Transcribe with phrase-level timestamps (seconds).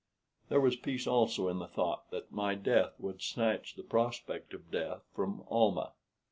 [0.49, 4.71] There was peace also in the thought that my death would snatch the prospect of
[4.71, 5.91] death from Almah.